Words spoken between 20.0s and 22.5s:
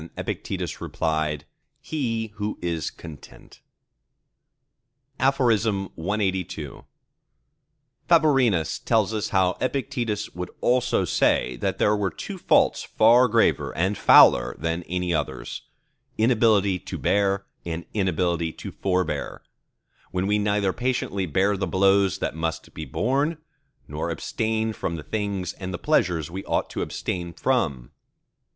when we neither patiently bear the blows that